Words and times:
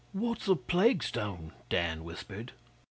'What's 0.13 0.47
a 0.47 0.55
plague 0.55 1.03
stone?' 1.03 1.53
Dan 1.69 2.03
whispered. 2.03 2.53